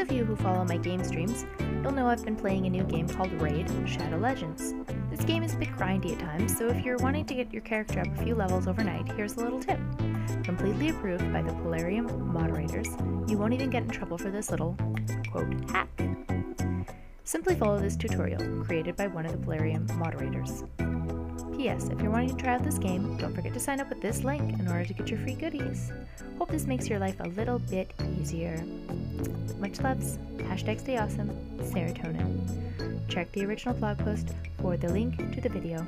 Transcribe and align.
of 0.00 0.10
you 0.10 0.24
who 0.24 0.34
follow 0.34 0.64
my 0.64 0.76
game 0.76 1.04
streams, 1.04 1.46
you'll 1.60 1.92
know 1.92 2.08
I've 2.08 2.24
been 2.24 2.34
playing 2.34 2.66
a 2.66 2.70
new 2.70 2.82
game 2.82 3.08
called 3.08 3.32
Raid 3.40 3.70
Shadow 3.86 4.18
Legends. 4.18 4.74
This 5.10 5.20
game 5.24 5.44
is 5.44 5.54
a 5.54 5.58
bit 5.58 5.68
grindy 5.68 6.12
at 6.12 6.18
times, 6.18 6.58
so 6.58 6.66
if 6.68 6.84
you're 6.84 6.96
wanting 6.96 7.24
to 7.26 7.34
get 7.34 7.52
your 7.52 7.62
character 7.62 8.00
up 8.00 8.08
a 8.08 8.24
few 8.24 8.34
levels 8.34 8.66
overnight, 8.66 9.06
here's 9.12 9.36
a 9.36 9.40
little 9.40 9.60
tip. 9.60 9.78
Completely 10.42 10.88
approved 10.88 11.32
by 11.32 11.42
the 11.42 11.52
Plarium 11.62 12.32
moderators, 12.32 12.88
you 13.28 13.38
won't 13.38 13.54
even 13.54 13.70
get 13.70 13.84
in 13.84 13.88
trouble 13.90 14.18
for 14.18 14.30
this 14.30 14.50
little, 14.50 14.76
quote, 15.30 15.70
hack. 15.70 15.88
Simply 17.22 17.54
follow 17.54 17.78
this 17.78 17.94
tutorial, 17.94 18.64
created 18.64 18.96
by 18.96 19.06
one 19.06 19.24
of 19.24 19.30
the 19.30 19.38
Plarium 19.38 19.86
moderators. 19.98 20.64
P.S. 21.60 21.90
If 21.90 22.00
you're 22.00 22.10
wanting 22.10 22.34
to 22.34 22.42
try 22.42 22.54
out 22.54 22.64
this 22.64 22.78
game, 22.78 23.18
don't 23.18 23.34
forget 23.34 23.52
to 23.52 23.60
sign 23.60 23.80
up 23.80 23.90
with 23.90 24.00
this 24.00 24.24
link 24.24 24.58
in 24.58 24.66
order 24.66 24.86
to 24.86 24.94
get 24.94 25.10
your 25.10 25.20
free 25.20 25.34
goodies. 25.34 25.92
Hope 26.38 26.50
this 26.50 26.66
makes 26.66 26.88
your 26.88 26.98
life 26.98 27.16
a 27.20 27.28
little 27.28 27.58
bit 27.58 27.92
easier. 28.18 28.64
Much 29.58 29.78
loves. 29.82 30.16
Hashtag 30.38 30.80
stay 30.80 30.96
awesome. 30.96 31.28
Serotonin. 31.58 33.06
Check 33.08 33.30
the 33.32 33.44
original 33.44 33.74
blog 33.74 33.98
post 33.98 34.30
for 34.62 34.78
the 34.78 34.88
link 34.88 35.18
to 35.34 35.40
the 35.42 35.50
video. 35.50 35.86